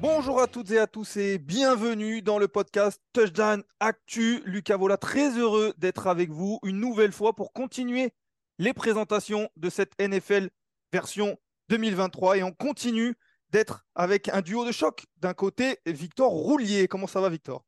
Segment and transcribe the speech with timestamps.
[0.00, 4.40] Bonjour à toutes et à tous et bienvenue dans le podcast Touchdown Actu.
[4.46, 8.14] Lucas Vola, très heureux d'être avec vous une nouvelle fois pour continuer
[8.58, 10.48] les présentations de cette NFL
[10.92, 11.36] version
[11.68, 13.14] 2023 et on continue
[13.50, 15.04] d'être avec un duo de choc.
[15.18, 16.88] D'un côté, Victor Roulier.
[16.88, 17.64] Comment ça va, Victor?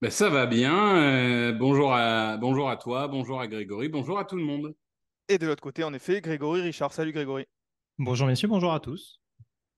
[0.00, 0.96] Ben, ça va bien.
[0.96, 1.77] Euh, bonjour, à,
[2.68, 4.74] bonjour à toi, bonjour à Grégory, bonjour à tout le monde.
[5.28, 6.92] Et de l'autre côté, en effet, Grégory Richard.
[6.92, 7.46] Salut, Grégory.
[7.96, 9.20] Bonjour messieurs, bonjour à tous.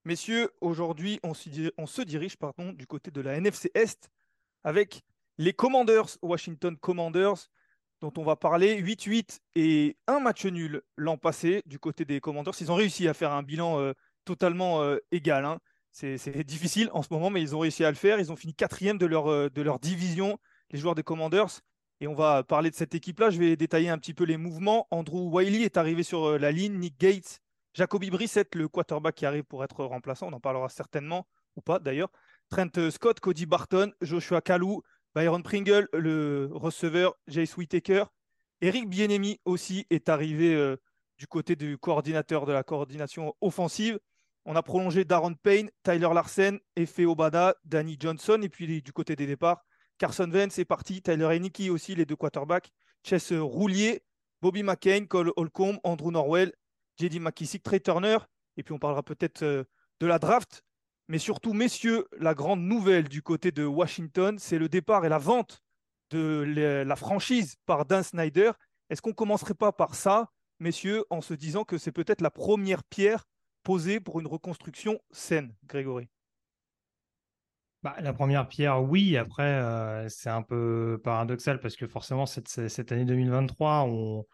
[0.03, 4.09] Messieurs, aujourd'hui, on, se diri- on se dirige pardon, du côté de la NFC Est
[4.65, 5.03] avec
[5.37, 7.47] les Commanders, Washington Commanders,
[8.01, 12.55] dont on va parler 8-8 et un match nul l'an passé du côté des Commanders.
[12.59, 13.93] Ils ont réussi à faire un bilan euh,
[14.25, 15.45] totalement euh, égal.
[15.45, 15.59] hein.
[15.93, 18.19] C'est c'est difficile en ce moment, mais ils ont réussi à le faire.
[18.19, 20.37] Ils ont fini quatrième de leur, euh, de leur division,
[20.71, 21.61] les joueurs des Commanders.
[22.01, 23.29] Et on va parler de cette équipe-là.
[23.29, 24.87] Je vais détailler un petit peu les mouvements.
[24.89, 26.79] Andrew Wiley est arrivé sur euh, la ligne.
[26.79, 27.39] Nick Gates
[27.75, 31.25] Jacoby Brissett, le quarterback qui arrive pour être remplaçant, on en parlera certainement,
[31.55, 32.09] ou pas d'ailleurs.
[32.49, 34.81] Trent Scott, Cody Barton, Joshua Kalou,
[35.15, 38.05] Byron Pringle, le receveur, Jace Whittaker.
[38.59, 40.75] Eric Bienemi aussi est arrivé euh,
[41.17, 43.99] du côté du coordinateur de la coordination offensive.
[44.43, 48.39] On a prolongé Darren Payne, Tyler Larsen, Efe Obada, Danny Johnson.
[48.41, 49.63] Et puis du côté des départs,
[49.97, 52.71] Carson Wentz est parti, Tyler Heineke aussi, les deux quarterbacks.
[53.03, 54.03] Chess Roulier,
[54.41, 56.53] Bobby McCain, Cole Holcomb, Andrew Norwell,
[56.99, 58.17] JD McKissick, Trey Turner,
[58.57, 59.63] et puis on parlera peut-être euh,
[59.99, 60.63] de la draft.
[61.07, 65.17] Mais surtout, messieurs, la grande nouvelle du côté de Washington, c'est le départ et la
[65.17, 65.61] vente
[66.09, 68.51] de la la franchise par Dan Snyder.
[68.89, 72.31] Est-ce qu'on ne commencerait pas par ça, messieurs, en se disant que c'est peut-être la
[72.31, 73.25] première pierre
[73.63, 76.09] posée pour une reconstruction saine, Grégory?
[77.83, 79.17] Bah, la première pierre, oui.
[79.17, 84.25] Après, euh, c'est un peu paradoxal parce que forcément, cette, année 2023, on,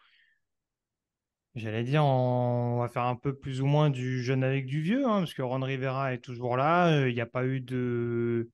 [1.54, 5.06] j'allais dire, on va faire un peu plus ou moins du jeune avec du vieux,
[5.06, 6.88] hein, parce que Ron Rivera est toujours là.
[6.92, 8.50] euh, Il n'y a pas eu de,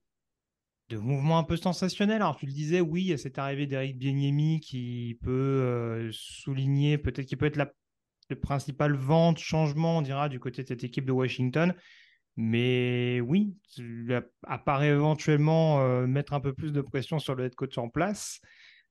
[0.91, 2.23] de mouvement un peu sensationnel.
[2.23, 6.09] Alors, tu le disais, oui, il y a cette arrivée d'Eric Bieniemy qui peut euh,
[6.13, 7.73] souligner, peut-être qu'il peut être la,
[8.29, 11.75] le principal vente, changement, on dira, du côté de cette équipe de Washington.
[12.37, 17.55] Mais oui, il apparaît éventuellement euh, mettre un peu plus de pression sur le head
[17.55, 18.41] coach en place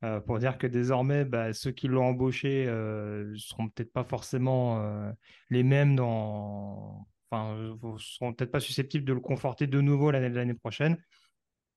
[0.03, 4.81] euh, pour dire que désormais, bah, ceux qui l'ont embauché euh, seront peut-être pas forcément
[5.49, 7.05] les mêmes dans.
[7.29, 10.97] Enfin, seront peut-être pas susceptibles de le conforter de nouveau l'année prochaine.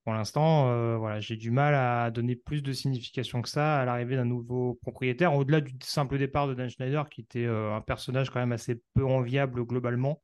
[0.05, 4.15] Pour l'instant, voilà, j'ai du mal à donner plus de signification que ça à l'arrivée
[4.15, 8.39] d'un nouveau propriétaire, au-delà du simple départ de Dan Schneider, qui était un personnage quand
[8.39, 10.21] même assez peu enviable globalement,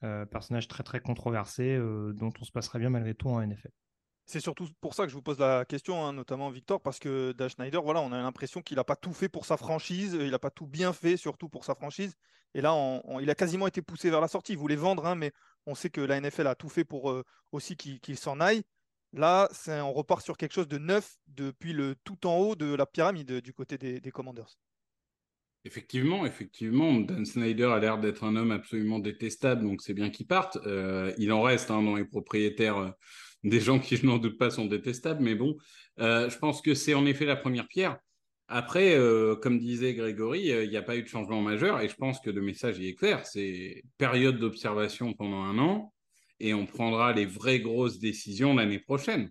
[0.00, 3.70] personnage très très controversé, euh, dont on se passerait bien malgré tout en NFL.
[4.26, 7.32] C'est surtout pour ça que je vous pose la question, hein, notamment Victor, parce que
[7.32, 10.30] Dan Schneider, voilà, on a l'impression qu'il n'a pas tout fait pour sa franchise, il
[10.30, 12.14] n'a pas tout bien fait, surtout pour sa franchise.
[12.54, 14.52] Et là, il a quasiment été poussé vers la sortie.
[14.52, 15.32] Il voulait vendre, hein, mais
[15.66, 18.62] on sait que la NFL a tout fait pour euh, aussi qu'il s'en aille.
[19.14, 22.84] Là, on repart sur quelque chose de neuf depuis le tout en haut de la
[22.84, 24.58] pyramide du côté des Commanders.
[25.68, 30.26] Effectivement, effectivement, Dan Snyder a l'air d'être un homme absolument détestable, donc c'est bien qu'il
[30.26, 30.56] parte.
[30.64, 32.88] Euh, il en reste hein, dans les propriétaires euh,
[33.44, 35.58] des gens qui, je n'en doute pas, sont détestables, mais bon,
[36.00, 37.98] euh, je pense que c'est en effet la première pierre.
[38.48, 38.96] Après,
[39.42, 42.30] comme disait Grégory, il n'y a pas eu de changement majeur, et je pense que
[42.30, 45.92] le message y est clair, c'est période d'observation pendant un an,
[46.40, 49.30] et on prendra les vraies grosses décisions l'année prochaine.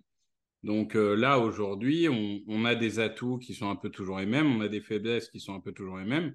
[0.68, 4.54] Donc euh, là, aujourd'hui, on, a des atouts qui sont un peu toujours les mêmes,
[4.54, 6.34] on a des faiblesses qui sont un peu toujours les mêmes.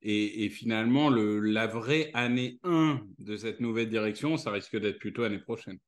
[0.00, 5.24] Et, finalement, le, la vraie année 1 de cette nouvelle direction, ça risque d'être plutôt
[5.24, 5.78] l'année prochaine.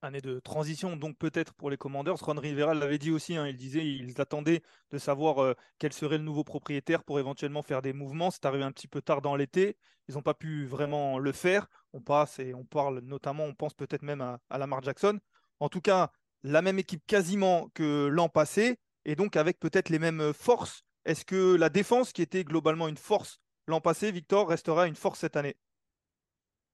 [0.00, 2.16] année de transition, donc peut-être pour les Commanders.
[2.16, 6.16] Ron Rivera l'avait dit aussi, hein, il disait ils attendaient de savoir euh, quel serait
[6.16, 8.30] le nouveau propriétaire pour éventuellement faire des mouvements.
[8.30, 9.76] C'est arrivé un petit peu tard dans l'été,
[10.08, 11.66] ils n'ont pas pu vraiment le faire.
[11.92, 15.20] On passe et on parle notamment, on pense peut-être même à, à Lamar Jackson.
[15.60, 16.10] En tout cas,
[16.42, 20.82] la même équipe quasiment que l'an passé, et donc avec peut-être les mêmes forces.
[21.04, 25.20] Est-ce que la défense, qui était globalement une force l'an passé, Victor, restera une force
[25.20, 25.56] cette année?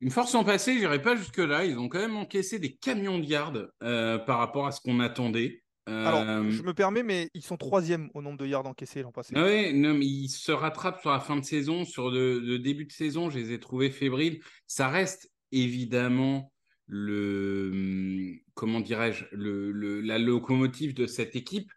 [0.01, 1.65] Une force en passé, je n'irai pas jusque-là.
[1.65, 5.01] Ils ont quand même encaissé des camions de yards euh, par rapport à ce qu'on
[5.01, 5.65] attendait.
[5.87, 9.11] Alors, euh, je me permets, mais ils sont troisième au nombre de yards encaissés l'an
[9.11, 9.33] passé.
[9.37, 11.85] Ah oui, non, mais ils se rattrapent sur la fin de saison.
[11.85, 14.41] Sur le, début de saison, je les ai trouvés fébriles.
[14.67, 16.53] Ça reste évidemment
[16.89, 21.71] le, hum, comment dirais-je, le, la locomotive de cette équipe.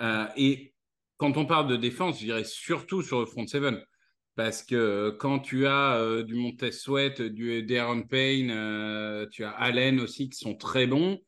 [0.00, 0.74] Euh, et
[1.18, 3.80] quand on parle de défense, je dirais surtout sur le front seven.
[4.36, 8.48] Parce que euh, quand tu as euh, du Montez Sweat, du Darren Payne,
[9.30, 11.20] tu as Allen aussi qui sont très bons,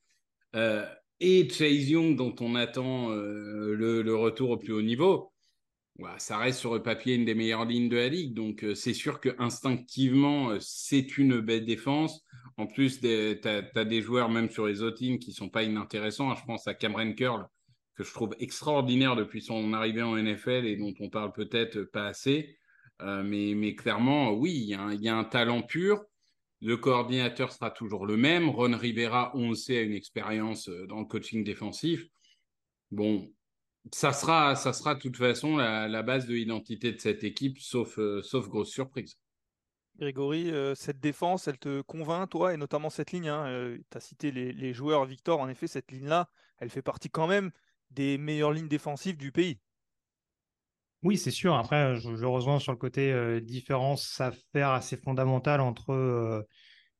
[1.20, 5.32] et Chase Young dont on attend le, retour au plus haut niveau,
[6.19, 8.34] ça reste sur le papier une des meilleures lignes de la ligue.
[8.34, 12.22] Donc c'est sûr que instinctivement c'est une belle défense.
[12.58, 13.08] En plus, tu
[13.44, 16.34] as, des joueurs même sur les autres lignes qui sont pas inintéressants.
[16.34, 17.46] Je pense à Cameron Curl
[17.96, 22.06] que je trouve extraordinaire depuis son arrivée en NFL et dont on parle peut-être pas
[22.06, 22.56] assez.
[23.02, 26.02] Euh, mais, clairement, oui, il y, a un, talent pur.
[26.62, 28.48] Le coordinateur sera toujours le même.
[28.48, 32.06] Ron Rivera, on le sait, a une expérience euh, dans le coaching défensif.
[32.90, 33.31] Bon,
[33.92, 37.98] ça sera, ça sera de toute façon la, base de l'identité de cette équipe, sauf,
[37.98, 39.18] euh, sauf grosse surprise.
[39.98, 43.28] Grégory, cette défense, elle te convainc, toi, et notamment cette ligne.
[43.28, 46.28] Hein, tu as cité les, les, joueurs, Victor, en effet, cette ligne-là,
[46.58, 47.50] elle fait partie quand même
[47.90, 49.58] des meilleures lignes défensives du pays.
[51.02, 51.54] Oui, c'est sûr.
[51.54, 56.42] Après, je, rejoins sur le côté euh, différence à faire assez fondamentale entre euh,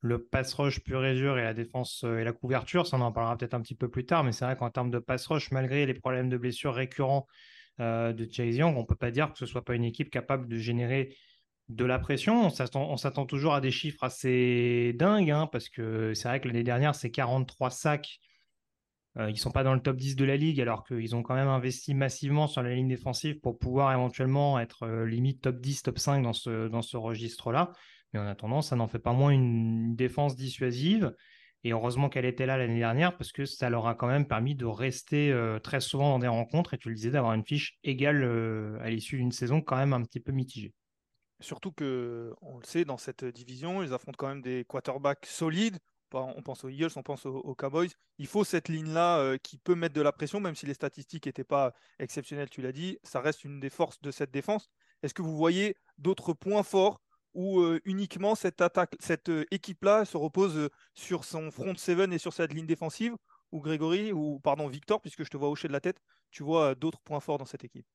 [0.07, 2.87] le pass rush pur et dur et la défense euh, et la couverture.
[2.87, 4.91] Ça, on en parlera peut-être un petit peu plus tard, mais c'est vrai qu'en termes
[4.91, 7.27] de pass rush, malgré les problèmes de blessures récurrents
[7.79, 10.49] de Chase Young, on ne peut pas dire que ce soit pas une équipe capable
[10.49, 11.15] de générer
[11.69, 12.47] de la pression.
[12.47, 16.63] On s'attend toujours à des chiffres assez dingues, hein, parce que c'est vrai que l'année
[16.63, 18.19] dernière, c'est 43 sacs
[19.19, 21.23] euh, ils ne sont pas dans le top 10 de la ligue alors qu'ils ont
[21.23, 25.61] quand même investi massivement sur la ligne défensive pour pouvoir éventuellement être euh, limite top
[25.61, 27.73] 10, top 5 dans ce, dans ce registre-là.
[28.17, 31.15] Mais en attendant, ça n'en fait pas moins une défense dissuasive.
[31.65, 34.55] Et heureusement qu'elle était là l'année dernière parce que ça leur a quand même permis
[34.55, 37.79] de rester euh, très souvent dans des rencontres et tu le disais, d'avoir une fiche
[37.83, 38.25] égale
[38.81, 40.73] à l'issue d'une saison quand même un petit peu mitigée.
[41.41, 45.79] Surtout que, on le sait, dans cette division, ils affrontent quand même des quarterbacks solides
[46.13, 47.91] on pense aux Eagles, on pense aux, Cowboys.
[48.19, 51.27] Il faut cette ligne-là euh, qui peut mettre de la pression, même si les statistiques
[51.27, 52.99] n'étaient pas exceptionnelles, tu l'as dit.
[53.03, 54.69] Ça reste une des forces de cette défense.
[55.03, 57.01] Est-ce que vous voyez d'autres points forts
[57.37, 58.61] où euh, uniquement cette
[59.29, 63.15] euh, équipe-là se repose sur son front seven et sur cette ligne défensive?
[63.53, 66.01] Ou Grégory, ou pardon, Victor, puisque je te vois hocher de la tête,
[66.33, 67.87] tu vois d'autres points forts dans cette équipe?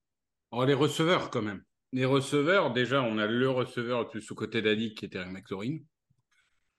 [0.51, 1.61] Oh, Les receveurs, quand même.
[1.91, 5.79] Les receveurs, déjà, on a le receveur plus sous côté d'Adi qui était McLaurin.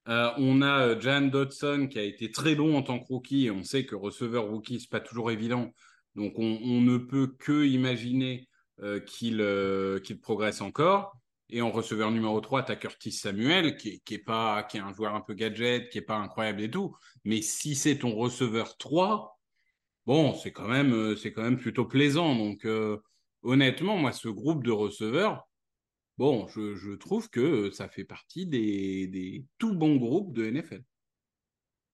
[0.08, 3.46] Euh, on a euh, Jan Dodson qui a été très bon en tant que rookie.
[3.46, 5.72] Et on sait que receveur rookie, c'est pas toujours évident.
[6.14, 8.48] Donc on, ne peut que imaginer
[8.80, 11.16] euh, qu'il progresse encore.
[11.54, 14.94] Et en receveur numéro 3, tu as Curtis Samuel, qui est, pas, qui est un
[14.94, 16.96] joueur un peu gadget, qui est pas incroyable et tout.
[17.24, 19.38] Mais si c'est ton receveur 3,
[20.06, 22.34] bon, c'est quand, même, quand même plutôt plaisant.
[22.34, 22.66] Donc
[23.42, 25.46] honnêtement, moi, ce groupe de receveurs,
[26.16, 30.82] bon, je, trouve que ça fait partie des, tout bons groupes de NFL.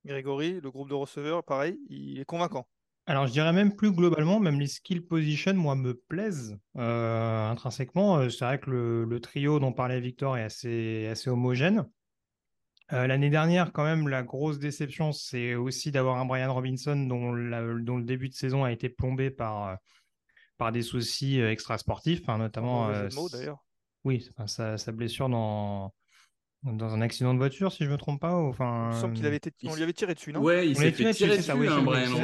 [0.05, 2.69] Grégory, le groupe de receveurs, pareil, il est convaincant.
[3.09, 8.19] Alors, je dirais même plus globalement, même les skill position, moi, me plaisent euh, intrinsèquement.
[8.19, 8.69] Euh, c'est vrai que
[9.09, 11.87] le, trio dont parlait Victor est assez, assez homogène.
[12.93, 17.33] Euh, l'année dernière, quand même, la grosse déception, c'est aussi d'avoir un Brian Robinson dont,
[17.33, 19.79] dont, le début de saison a été plombé par,
[20.59, 22.91] par des soucis extrasportifs, hein, notamment.
[23.33, 23.65] d'ailleurs.
[24.05, 25.95] Oui, sa, blessure dans,
[26.63, 28.35] dans un accident de voiture, si je ne me trompe pas.
[28.35, 29.53] Enfin, il me semble qu'il avait été...
[29.65, 32.15] on lui avait tiré dessus, non Ouais, il s'est fait tirer dessus, oui, Brian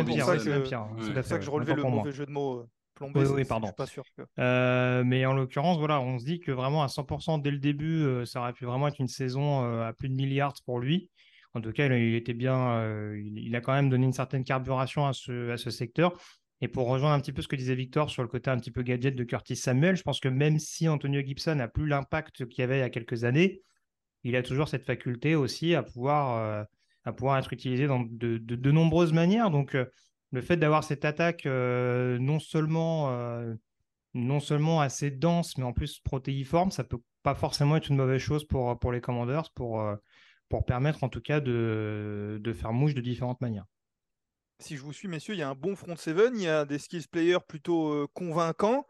[1.00, 2.60] C'est pour ça que je relevais le mauvais jeu de mots.
[2.60, 3.66] Euh, plombé, oui, pardon.
[3.66, 4.04] Je suis pas sûr
[4.38, 8.02] euh, mais en l'occurrence, voilà, on se dit que vraiment à 100% dès le début,
[8.02, 11.10] euh, ça aurait pu vraiment être une saison à plus de milliards pour lui.
[11.54, 12.82] En tout cas, il, était bien,
[13.14, 16.12] il, a quand même donné une certaine carburation à ce, à ce secteur.
[16.60, 18.70] Et pour rejoindre un petit peu ce que disait Victor sur le côté un petit
[18.70, 22.46] peu gadget de Curtis Samuel, je pense que même si Antonio Gibson n'a plus l'impact
[22.46, 23.62] qu'il y avait il y a quelques années,
[24.24, 26.64] il a toujours cette faculté aussi à pouvoir, euh,
[27.04, 29.50] à pouvoir être utilisé dans de, de, nombreuses manières.
[29.50, 29.84] Donc, euh,
[30.32, 33.08] le fait d'avoir cette attaque euh, non, seulement,
[34.14, 38.20] non seulement assez dense, mais en plus protéiforme, ça peut pas forcément être une mauvaise
[38.20, 39.84] chose pour, pour les Commanders, pour,
[40.48, 43.66] pour permettre en tout cas de, de faire mouche de différentes manières.
[44.58, 46.64] Si je vous suis, messieurs, il y a un bon front seven, il y a
[46.64, 48.86] des skills players plutôt convaincants.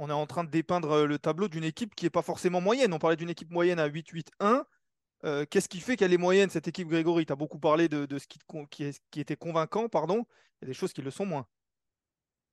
[0.00, 2.60] On est en train de dépeindre euh, le tableau d'une équipe qui n'est pas forcément
[2.60, 2.94] moyenne.
[2.94, 4.62] On parlait d'une équipe moyenne à 8-8-1.
[5.24, 7.26] Euh, Qu'est-ce qui fait qu'elle est moyenne, cette équipe, Grégory?
[7.26, 8.26] Tu as beaucoup parlé de, ce
[9.10, 10.24] qui, était convaincant, pardon.
[10.62, 11.46] Il y a des choses qui le sont moins.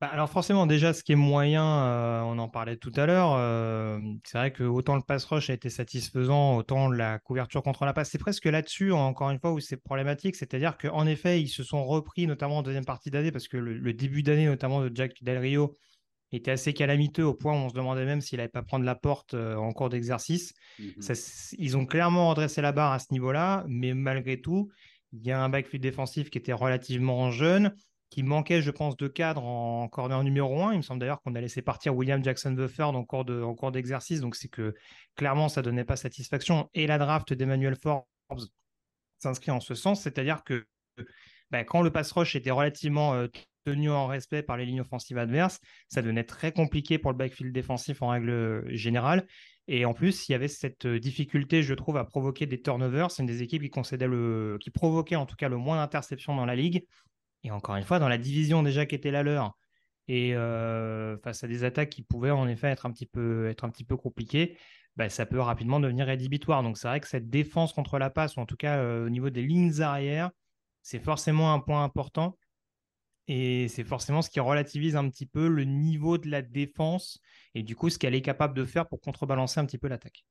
[0.01, 4.01] Bah, alors forcément, déjà, ce qui est moyen, euh, on en parlait tout à l'heure,
[4.25, 7.93] c'est vrai que autant le pass rush a été satisfaisant, autant la couverture contre la
[7.93, 11.63] passe, c'est presque là-dessus, encore une fois, où c'est problématique, c'est-à-dire qu'en effet, ils se
[11.63, 15.23] sont repris, notamment en deuxième partie d'année, parce que le début d'année, notamment de Jack
[15.23, 15.77] Del Rio,
[16.31, 18.95] était assez calamiteux, au point où on se demandait même s'il n'allait pas prendre la
[18.95, 20.53] porte euh, en cours d'exercice.
[21.13, 24.69] C- ils ont clairement redressé la barre à ce niveau-là, mais malgré tout,
[25.13, 27.73] il y a un backfield défensif qui était relativement jeune,
[28.09, 30.73] qui manquait, je pense, de cadre en corner numéro 1.
[30.73, 33.55] Il me semble d'ailleurs qu'on a laissé partir William Jackson Buffer en cours de, en
[33.55, 34.73] cours d'exercice, donc c'est que
[35.15, 36.69] clairement, ça donnait pas satisfaction.
[36.73, 38.03] Et la draft d'Emmanuel Forbes
[39.19, 40.65] s'inscrit en ce sens, c'est-à-dire que
[41.51, 43.27] bah, quand le pass rush était relativement euh,
[43.65, 47.53] tenu en respect par les lignes offensives adverses, ça devenait très compliqué pour le backfield
[47.53, 49.25] défensif en règle générale.
[49.67, 53.09] Et en plus, il y avait cette difficulté, je trouve, à provoquer des turnovers.
[53.09, 56.35] C'est une des équipes qui concédait le, qui provoquait en tout cas le moins d'interceptions
[56.35, 56.85] dans la ligue.
[57.43, 59.57] Et encore une fois, dans la division déjà qui était la leur,
[60.07, 63.63] et euh, face à des attaques qui pouvaient en effet être un petit peu, être
[63.63, 64.57] un petit peu compliquées,
[64.95, 66.63] bah, ça peut rapidement devenir rédhibitoire.
[66.63, 69.09] Donc c'est vrai que cette défense contre la passe, ou en tout cas euh, au
[69.09, 70.31] niveau des lignes arrière,
[70.83, 72.37] c'est forcément un point important.
[73.27, 77.19] Et c'est forcément ce qui relativise un petit peu le niveau de la défense
[77.55, 80.25] et du coup ce qu'elle est capable de faire pour contrebalancer un petit peu l'attaque.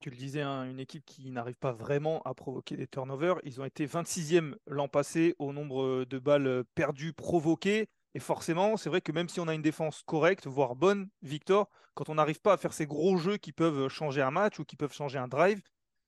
[0.00, 3.38] Tu le disais, hein, une équipe qui n'arrive pas vraiment à provoquer des turnovers.
[3.44, 7.88] Ils ont été 26e l'an passé au nombre de balles euh, perdues provoquées.
[8.14, 11.70] Et forcément, c'est vrai que même si on a une défense correcte, voire bonne, Victor,
[11.94, 14.64] quand on n'arrive pas à faire ces gros jeux qui peuvent changer un match ou
[14.64, 15.62] qui peuvent changer un drive,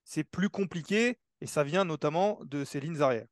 [0.05, 1.19] c'est plus compliqué.
[1.41, 3.27] Et ça vient notamment de ces lignes arrière.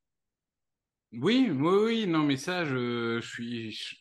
[1.20, 3.94] Oui, oui, oui, non, mais ça, je, suis, je,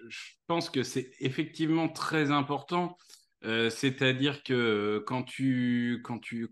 [0.47, 2.97] pense que c'est effectivement très important.
[3.45, 6.01] Euh, c'est-à-dire que euh, quand tu,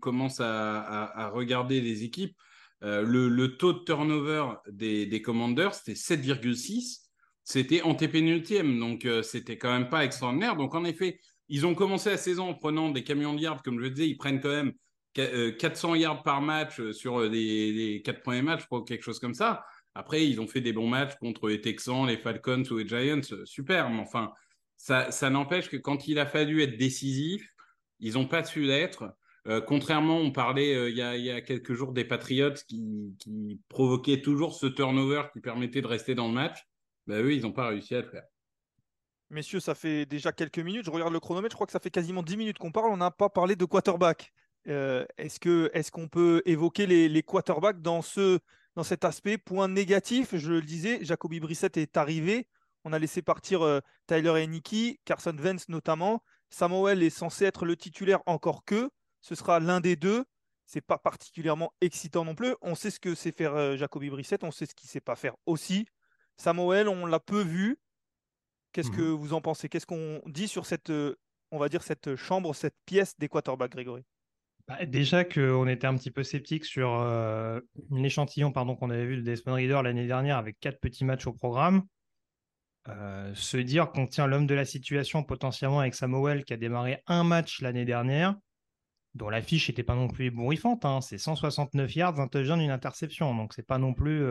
[0.00, 2.36] commences à, regarder les équipes,
[2.84, 7.00] euh, le, le taux de turnover des, des Commanders, c'était 7,6.
[7.44, 10.54] C'était antépénultième, donc c'était quand même pas extraordinaire.
[10.56, 13.78] Donc en effet, ils ont commencé la saison en prenant des camions de yards, comme
[13.78, 14.72] je le disais, ils prennent quand même
[15.14, 19.18] qu- euh, 400 yards par match sur les, quatre premiers matchs, je crois, quelque chose
[19.18, 19.64] comme ça.
[19.94, 23.44] Après, ils ont fait des bons matchs contre les Texans, les Falcons ou les Giants,
[23.44, 24.32] super, mais enfin,
[24.76, 27.48] ça, n'empêche que quand il a fallu être décisif,
[28.00, 29.14] ils n'ont pas su l'être.
[29.48, 33.14] Euh, contrairement, on parlait euh, il, y a, quelques jours des Patriots qui,
[33.68, 36.58] provoquaient toujours ce turnover qui permettait de rester dans le match.
[37.06, 38.24] Ben, eux, ils n'ont pas réussi à le faire.
[39.30, 40.84] Messieurs, ça fait déjà quelques minutes.
[40.84, 41.52] Je regarde le chronomètre.
[41.52, 42.90] Je crois que ça fait quasiment 10 minutes qu'on parle.
[42.90, 44.32] On n'a pas parlé de quarterback.
[44.68, 48.38] Euh, est-ce que, est-ce qu'on peut évoquer les, les quarterbacks dans, ce,
[48.76, 52.48] dans cet aspect Point négatif, je le disais, Jacoby Brissett est arrivé.
[52.84, 56.22] On a laissé partir euh, Tyler Heineke, Carson Wentz notamment.
[56.50, 58.90] Samuel est censé être le titulaire encore que.
[59.20, 60.24] Ce sera l'un des deux.
[60.66, 62.54] C'est pas particulièrement excitant non plus.
[62.62, 64.42] On sait ce que c'est faire euh, Jacoby Brissett.
[64.42, 65.86] On sait ce qu'il sait pas faire aussi.
[66.36, 67.78] Samuel, on l'a peu vu.
[68.72, 68.96] Qu'est-ce Mhm.
[68.96, 69.68] que vous en pensez?
[69.68, 71.14] Qu'est-ce qu'on dit sur cette, euh,
[71.50, 74.02] on va dire, cette chambre, cette pièce des quarterbacks, Grégory?
[74.72, 77.60] Bah, déjà qu'on était un petit peu sceptique sur euh,
[77.90, 81.34] l'échantillon pardon, qu'on avait vu de Desmond Reader l'année dernière avec quatre petits matchs au
[81.34, 81.82] programme.
[82.88, 87.02] Euh, se dire qu'on tient l'homme de la situation potentiellement avec Samuel qui a démarré
[87.06, 88.34] un match l'année dernière,
[89.14, 90.86] dont l'affiche n'était pas non plus ébouriffante.
[90.86, 91.02] hein.
[91.02, 93.34] C'est 169 yards, un touchdown, une interception.
[93.34, 94.24] Donc c'est pas non plus.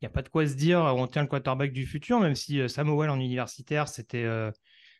[0.00, 2.34] Il n'y a pas de quoi se dire on tient le quarterback du futur, même
[2.34, 4.52] si euh, Samuel en universitaire, c'était euh,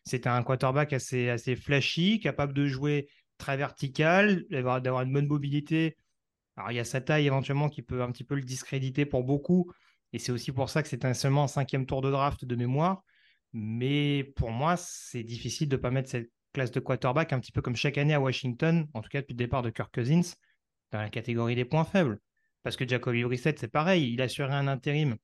[0.05, 3.07] c'était un quarterback assez, assez flashy, capable de jouer
[3.39, 5.97] très vertical, d'avoir une bonne mobilité.
[6.55, 9.23] Alors, il y a sa taille éventuellement qui peut un petit peu le discréditer pour
[9.23, 9.71] beaucoup.
[10.13, 12.55] Et c'est aussi pour ça que c'est un- seulement un cinquième tour de draft de
[12.55, 13.03] mémoire.
[13.53, 17.51] Mais pour moi, c'est difficile de ne pas mettre cette classe de quarterback un petit
[17.51, 20.33] peu comme chaque année à Washington, en tout cas depuis le départ de Kirk Cousins,
[20.91, 22.19] dans la catégorie des points faibles.
[22.63, 25.15] Parce que Jacoby Brissett, c'est pareil, il assurait un intérim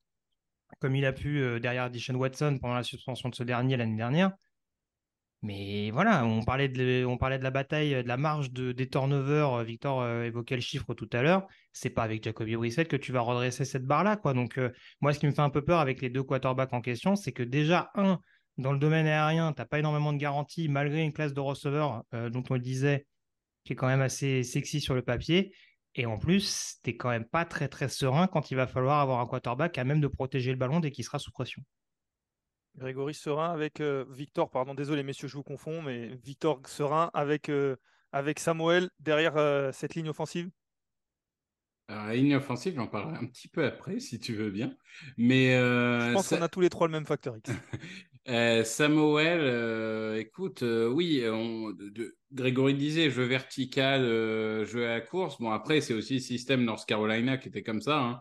[0.80, 3.96] comme il a pu euh, derrière Deshaun Watson pendant la suspension de ce dernier l'année
[3.96, 4.32] dernière.
[5.46, 7.06] Mais voilà, on parlait de,
[7.40, 9.62] la bataille, de la marge de, des turnovers.
[9.62, 11.46] Victor euh, évoquait le chiffre tout à l'heure.
[11.72, 14.34] C'est pas avec Jacoby Brissett que tu vas redresser cette barre-là, quoi.
[14.34, 16.80] Donc, euh, moi, ce qui me fait un peu peur avec les deux quarterbacks en
[16.80, 18.18] question, c'est que déjà, un,
[18.58, 22.02] dans le domaine aérien, tu n'as pas énormément de garanties, malgré une classe de receveurs
[22.12, 23.06] euh, dont on le disait,
[23.62, 25.54] qui est quand même assez sexy sur le papier.
[25.94, 28.98] Et en plus, tu n'es quand même pas très, très serein quand il va falloir
[28.98, 31.62] avoir un quarterback à même de protéger le ballon dès qu'il sera sous pression.
[32.78, 37.48] Grégory Serin avec euh, Victor, pardon, désolé messieurs, je vous confonds, mais Victor Serin avec,
[37.48, 37.76] euh,
[38.12, 40.50] avec Samuel derrière euh, cette ligne offensive
[41.88, 44.76] Alors, la ligne offensive, j'en parlerai un petit peu après, si tu veux bien.
[45.16, 47.50] Mais Je pense qu'on a tous les trois le même facteur X.
[48.64, 54.02] Samuel, écoute, oui, on, de, Grégory disait jeu vertical,
[54.66, 55.40] jeu à la course.
[55.40, 57.98] Bon, après, c'est aussi le système North Carolina qui était comme ça.
[58.00, 58.20] Hein.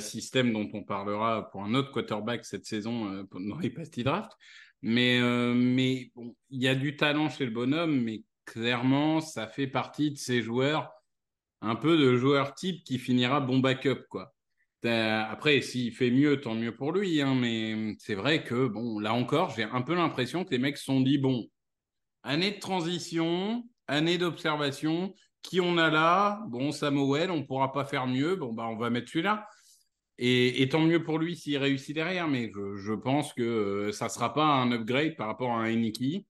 [0.00, 4.32] Système dont on parlera pour un autre quarterback cette saison dans les pastilles draft.
[4.82, 5.20] Mais,
[5.54, 10.10] mais bon, il y a du talent chez le bonhomme, mais clairement, ça fait partie
[10.12, 10.90] de ces joueurs,
[11.60, 14.32] un peu de joueur type qui finira bon backup, quoi.
[14.84, 17.20] Après, s'il fait mieux, tant mieux pour lui.
[17.20, 20.76] Hein, mais c'est vrai que, bon, là encore, j'ai un peu l'impression que les mecs
[20.76, 21.48] se sont dit, bon,
[22.22, 26.44] année de transition, année d'observation, qui on a là?
[26.48, 28.36] Bon, Samuel, on ne pourra pas faire mieux.
[28.36, 29.46] Bon, bah, on va mettre celui-là.
[30.20, 32.28] Et, tant mieux pour lui s'il réussit derrière.
[32.28, 35.72] Mais je, pense que euh, ça ne sera pas un upgrade par rapport à un
[35.72, 36.26] Eniki.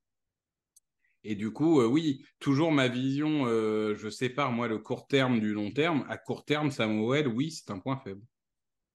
[1.24, 5.40] Et du coup, euh, oui, toujours ma vision, euh, je sépare moi le court terme
[5.40, 6.04] du long terme.
[6.08, 8.22] À court terme, Samuel, oui, c'est un point faible.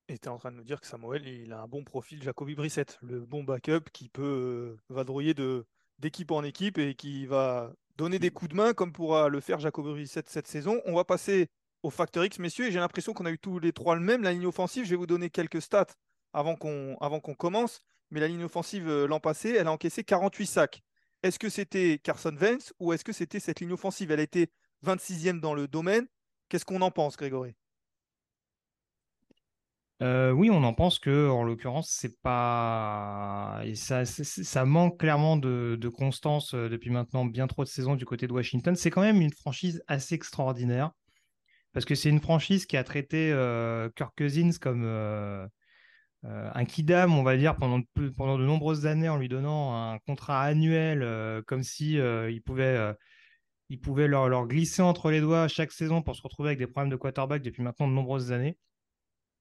[0.08, 2.22] Et tu es en train de nous dire que Samuel, il a un bon profil
[2.22, 5.34] Jacoby Brissett, le bon backup qui peut vadrouiller
[6.00, 9.60] d'équipe en équipe et qui va donner des coups de main comme pourra le faire
[9.60, 10.82] Jacoby Brissett cette saison.
[10.86, 11.48] On va passer
[11.84, 14.24] au Factor X, messieurs, et j'ai l'impression qu'on a eu tous les trois le même.
[14.24, 15.86] La ligne offensive, je vais vous donner quelques stats
[16.34, 17.82] avant qu'on commence.
[18.10, 20.84] Mais la ligne offensive, euh, l'an passé, elle a encaissé 48 sacs.
[21.24, 24.12] Est-ce que c'était Carson Vance ou est-ce que c'était cette ligne offensive?
[24.12, 24.52] Elle a été
[24.86, 26.08] 26e dans le domaine.
[26.50, 27.56] Qu'est-ce qu'on en pense, Grégory?
[30.02, 33.63] Euh, oui, on en pense que, en l'occurrence, c'est pas.
[33.75, 38.28] ça, ça manque clairement de, constance euh, depuis maintenant bien trop de saisons du côté
[38.28, 38.75] de Washington.
[38.75, 40.92] C'est quand même une franchise assez extraordinaire
[41.74, 44.86] parce que c'est une franchise qui a traité euh, Kirk Cousins comme
[46.24, 51.44] un kidam, on va dire, pendant de, nombreuses années en lui donnant un contrat annuel
[51.48, 52.96] comme si il pouvait.
[53.70, 56.68] il pouvait leur, leur glisser entre les doigts chaque saison pour se retrouver avec des
[56.68, 58.58] problèmes de quarterback depuis maintenant de nombreuses années.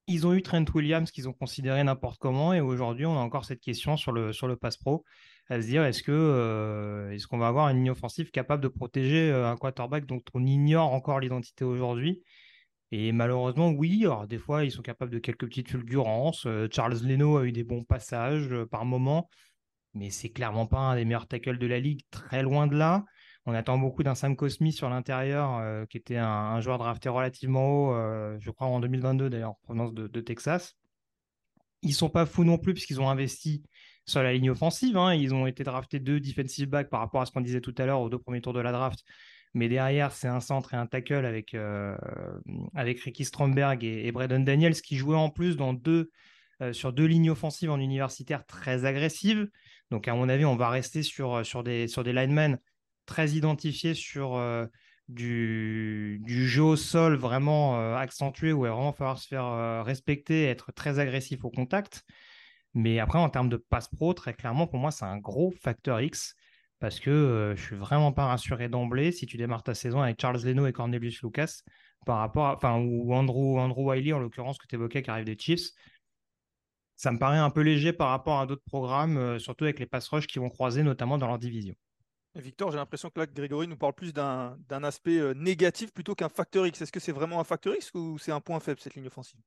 [0.09, 3.45] Ils ont eu Trent Williams qu'ils ont considéré n'importe comment et aujourd'hui on a encore
[3.45, 5.05] cette question sur le, sur le pass pro
[5.53, 8.69] à se dire est-ce que euh, est-ce qu'on va avoir une ligne offensive capable de
[8.69, 12.23] protéger euh, un quarterback dont on ignore encore l'identité aujourd'hui?
[12.91, 14.03] Et malheureusement oui.
[14.05, 16.47] Alors des fois ils sont capables de quelques petites fulgurances.
[16.47, 19.29] Euh, Charles Leno a eu des bons passages par moment
[19.95, 23.05] mais c'est clairement pas un des meilleurs tackles de la ligue très loin de là.
[23.45, 28.39] On attend beaucoup d'un Sam Cosmi sur l'intérieur, qui était un, joueur drafté relativement haut,
[28.39, 30.77] je crois en 2022 d'ailleurs, en provenance de, Texas.
[31.83, 33.65] Ils sont pas fous non plus, puisqu'ils ont investi
[34.07, 34.97] sur la ligne offensive.
[34.97, 35.15] Hein.
[35.15, 37.87] Ils ont été draftés deux defensive backs par rapport à ce qu'on disait tout à
[37.87, 39.01] l'heure aux deux premiers tours de la draft.
[39.55, 41.97] Mais derrière, c'est un centre et un tackle avec, euh,
[42.75, 46.11] avec Ricky Stromberg et, et Braden Daniels qui jouaient en plus dans deux,
[46.73, 49.49] sur deux lignes offensives en universitaire très agressives.
[49.91, 52.59] Donc, à mon avis, on va rester sur, sur, des, sur des linemen
[53.07, 54.67] très identifié sur euh,
[55.09, 59.45] du, du, jeu au sol vraiment euh, accentué où il va vraiment falloir se faire
[59.45, 62.05] euh, respecter et être très agressif au contact.
[62.75, 66.01] Mais après, en termes de passe pro, très clairement, pour moi, c'est un gros facteur
[66.01, 66.35] X
[66.79, 70.43] parce que je suis vraiment pas rassuré d'emblée si tu démarres ta saison avec Charles
[70.43, 71.61] Leno et Cornelius Lucas
[72.07, 75.27] par rapport à, enfin, ou Andrew, Andrew Wiley en l'occurrence que tu évoquais qui arrive
[75.27, 75.71] des Chiefs.
[76.97, 80.09] Ça me paraît un peu léger par rapport à d'autres programmes, surtout avec les pass
[80.09, 81.75] rush qui vont croiser notamment dans leur division.
[82.35, 86.31] Victor, j'ai l'impression que là, Grégory nous parle plus d'un aspect euh, négatif plutôt qu'un
[86.31, 86.81] facteur X.
[86.81, 89.39] Est-ce que c'est vraiment un facteur X ou c'est un point faible, cette ligne offensive?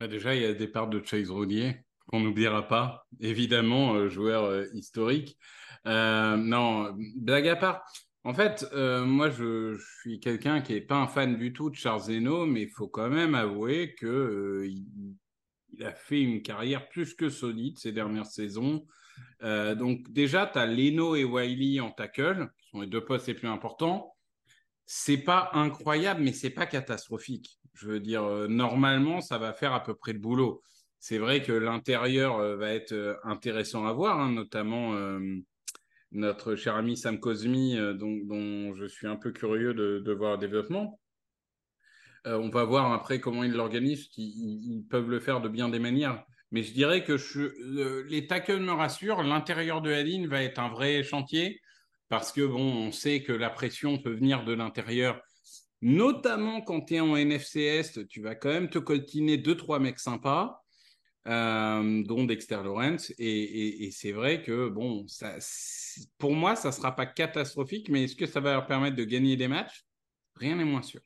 [0.00, 4.08] Bah, Déjà, il y a le départ de Chase Ronnier, qu'on n'oubliera pas, évidemment, euh,
[4.08, 5.38] joueur euh, historique.
[5.84, 7.82] non, blague à part.
[8.24, 12.02] En fait, moi, je, suis quelqu'un qui n'est pas un fan du tout de Charles
[12.02, 14.84] Zeno, mais il faut quand même avouer qu'il
[15.72, 18.84] il a fait une carrière plus que solide ces dernières saisons.
[19.42, 23.26] Euh, donc déjà, tu as Leno et Wiley en tackle, qui sont les deux postes
[23.28, 24.14] les plus importants.
[24.86, 27.58] C'est pas incroyable, mais c'est pas catastrophique.
[27.74, 30.62] Je veux dire, euh, normalement, ça va faire à peu près le boulot.
[31.00, 34.94] C'est vrai que l'intérieur euh, va être intéressant à voir, hein, notamment
[36.12, 41.00] notre cher ami Sam Cosmi, dont, je suis un peu curieux de, voir le développement.
[42.24, 46.24] on va voir après comment ils l'organisent, qu'ils peuvent le faire de bien des manières.
[46.52, 47.16] Mais je dirais que
[48.08, 49.22] les tackles me rassurent.
[49.22, 51.60] L'intérieur de la ligne va être un vrai chantier
[52.10, 55.22] parce que bon, on sait que la pression peut venir de l'intérieur,
[55.80, 59.78] notamment quand tu es en NFC Est, tu vas quand même te coltiner deux trois
[59.78, 60.59] mecs sympas,
[61.28, 63.12] euh, dont Dexter Lawrence.
[63.18, 65.06] Et, c'est vrai que bon,
[66.18, 69.36] pour moi, ça sera pas catastrophique, mais est-ce que ça va leur permettre de gagner
[69.36, 69.84] des matchs?
[70.36, 71.00] Rien n'est moins sûr.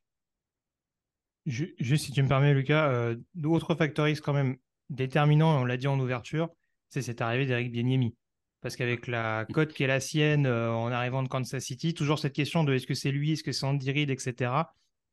[1.47, 4.57] Juste si tu me permets, Lucas, euh, d'autres facteurs X quand même
[4.89, 6.49] déterminant, on l'a dit en ouverture,
[6.89, 8.15] c'est cette arrivée d'Eric Bieniemi.
[8.61, 12.19] Parce qu'avec la cote qui est la sienne euh, en arrivant de Kansas City, toujours
[12.19, 14.53] cette question de est-ce que c'est lui, est-ce que c'est Andy Reid, etc.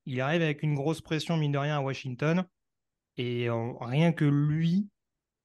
[0.05, 2.45] il arrive avec une grosse pression, mine de rien, à Washington.
[3.17, 4.87] Et rien que lui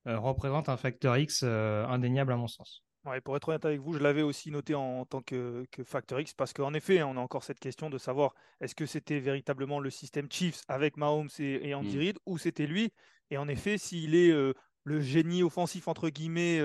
[0.04, 2.82] représente un facteur X indéniable à mon sens
[3.22, 6.52] pour être honnête avec vous, je l'avais aussi noté en, tant que, facteur X parce
[6.52, 10.30] qu'en effet, on a encore cette question de savoir est-ce que c'était véritablement le système
[10.30, 12.00] Chiefs avec Mahomes et, Andy mm.
[12.00, 12.92] Reid ou c'était lui?
[13.30, 14.52] Et en effet, s'il est euh,
[14.84, 16.58] le génie offensif entre guillemets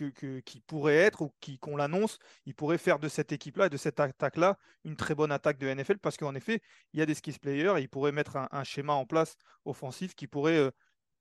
[0.00, 3.70] euh, qui pourrait être ou qui qu'on l'annonce, il pourrait faire de cette équipe-là et
[3.70, 7.06] de cette attaque-là une très bonne attaque de NFL parce qu'en effet, il y a
[7.06, 10.70] des skills players et il pourrait mettre un, schéma en place offensif qui pourrait, euh,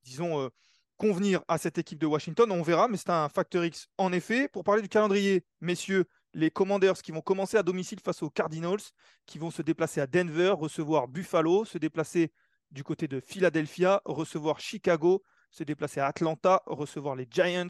[0.04, 0.50] disons,
[0.98, 2.52] convenir à cette équipe de Washington.
[2.52, 3.88] On verra, mais c'est un facteur X.
[3.98, 8.22] En effet, pour parler du calendrier, messieurs, les Commanders qui vont commencer à domicile face
[8.22, 8.82] aux Cardinals,
[9.26, 12.32] qui vont se déplacer à Denver, recevoir Buffalo, se déplacer
[12.72, 17.68] du côté de Philadelphia, recevoir Chicago, se déplacer à Atlanta, recevoir les Giants,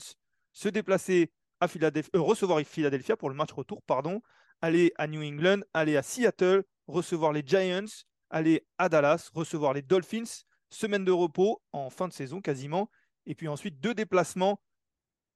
[0.59, 4.21] se déplacer à Philadelphia, euh, recevoir Philadelphia pour le match retour, pardon,
[4.61, 7.85] aller à New England, aller à Seattle, recevoir les Giants,
[8.29, 12.89] aller à Dallas, recevoir les Dolphins, semaine de repos en fin de saison quasiment,
[13.25, 14.59] et puis ensuite, deux déplacements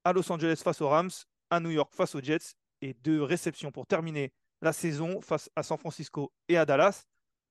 [0.04, 1.10] à Los Angeles face aux Rams,
[1.48, 5.62] à New York face aux Jets, et deux réceptions pour terminer la saison face à
[5.62, 7.04] San Francisco et à Dallas.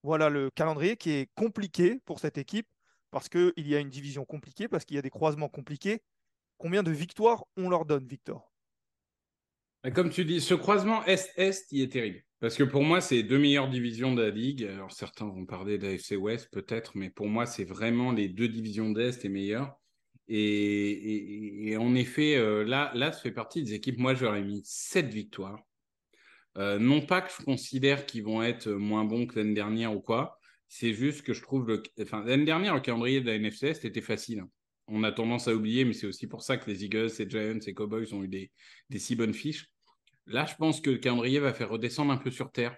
[0.03, 2.67] Voilà le calendrier qui est compliqué pour cette équipe
[3.09, 6.03] parce qu'il y a une division compliquée, parce qu'il y a des croisements compliqués.
[6.63, 8.49] Combien de victoires on leur donne, Victor?
[9.93, 12.23] Comme tu dis, ce croisement Est-Est, il est terrible.
[12.39, 14.63] Parce que pour moi, c'est les deux meilleures divisions de la Ligue.
[14.63, 18.91] Alors certains vont parler d'AFC West peut-être, mais pour moi, c'est vraiment les deux divisions
[18.91, 19.78] d'Est les meilleures.
[20.30, 23.99] Et, en effet, euh, là, ça fait partie des équipes.
[23.99, 25.60] Moi, j'aurais mis 7 victoires.
[26.58, 29.99] Euh, non pas que je considère qu'ils vont être moins bons que l'année dernière ou
[29.99, 30.39] quoi.
[30.69, 31.84] C'est juste que je trouve le.
[32.02, 34.45] Enfin, l'année dernière, le calendrier de la NFC c'était facile.
[34.88, 37.60] On a tendance à oublier, mais c'est aussi pour ça que les Eagles, les Giants
[37.65, 38.52] et Cowboys ont eu des,
[38.89, 39.69] des si bonnes fiches.
[40.26, 42.76] Là, je pense que le calendrier va faire redescendre un peu sur terre.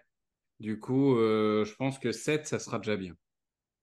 [0.60, 3.13] Du coup, euh, je pense que 7, ça sera déjà bien.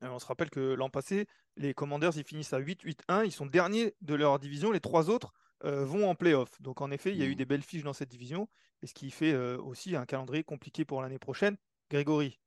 [0.01, 3.25] on se rappelle que l'an passé, les Commanders, ils finissent à 8-8-1.
[3.25, 4.71] Ils sont derniers de leur division.
[4.71, 5.33] Les trois autres
[5.65, 6.61] euh, vont en playoff.
[6.61, 7.37] Donc, en effet, il y a eu mmh.
[7.37, 8.49] des belles fiches dans cette division.
[8.83, 11.57] Et ce qui fait euh, aussi un calendrier compliqué pour l'année prochaine.
[11.91, 12.41] Grégory.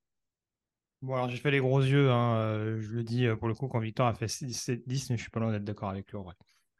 [1.05, 2.09] Bon, alors j'ai fait les gros yeux.
[2.09, 5.21] Hein, euh, je le dis pour le coup quand Victor a fait 7-10, mais je
[5.21, 6.33] suis pas loin d'être d'accord avec lui en vrai.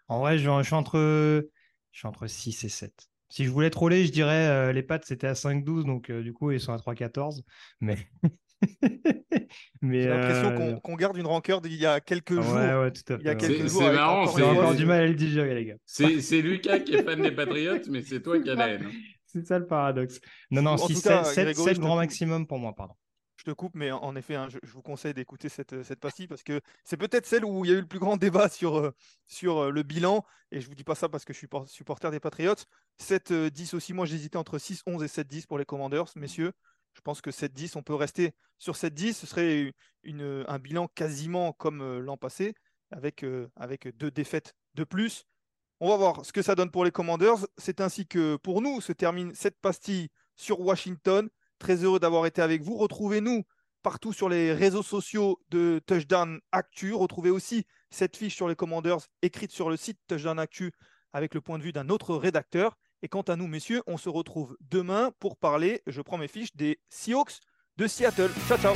[0.08, 0.98] En vrai, je, suis entre,
[1.92, 2.94] je suis entre 6 et 7.
[3.30, 6.60] Si je voulais troller, je dirais les pattes c'était à 5-12, donc du coup ils
[6.60, 7.42] sont à 3-14.
[9.82, 12.54] Mais J'ai l'impression euh, qu'on garde une rancœur d'il y a quelques jours.
[12.54, 13.24] Ouais, ouais, tout à fait.
[13.24, 13.84] Il y a quelques jours.
[13.84, 14.36] C'est marrant.
[14.36, 15.78] J'ai encore du mal à le digérer, les gars.
[15.86, 18.90] C'est Lucas qui est fan des Patriotes, mais c'est toi qui as la haine.
[19.28, 20.22] C'est ça le paradoxe.
[20.50, 22.94] Non, non, 7, grand maximum pour moi, pardon.
[23.54, 26.98] Coupe, mais en effet, hein, je, vous conseille d'écouter cette, cette pastille parce que c'est
[26.98, 28.92] peut-être celle où il y a eu le plus grand débat sur, euh,
[29.28, 30.26] sur euh, le bilan.
[30.52, 32.56] Et je vous dis pas ça parce que je suis supporter des Patriots.
[33.00, 36.54] 7-10 aussi, moi j'hésitais entre 6-11 et 7-10 pour les Commanders, messieurs.
[36.96, 39.14] Je pense que 7-10, on peut rester sur 7-10.
[39.14, 39.74] Ce serait
[40.06, 42.56] un bilan quasiment comme euh, l'an passé,
[42.90, 45.26] avec, euh, avec deux défaites de plus.
[45.82, 47.46] On va voir ce que ça donne pour les Commanders.
[47.58, 51.30] C'est ainsi que pour nous se termine cette pastille sur Washington.
[51.60, 52.78] Très heureux d'avoir été avec vous.
[52.78, 53.44] Retrouvez-nous
[53.82, 56.94] partout sur les réseaux sociaux de Touchdown Actu.
[56.94, 60.72] Retrouvez aussi cette fiche sur les Commanders écrite sur le site Touchdown Actu
[61.14, 62.78] avec le point de vue d'un autre rédacteur.
[63.02, 66.56] Et quant à nous, messieurs, on se retrouve demain pour parler, je prends mes fiches,
[66.56, 67.40] des Seahawks
[67.78, 68.32] de Seattle.
[68.48, 68.76] Ciao, ciao